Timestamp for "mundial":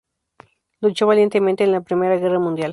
2.39-2.69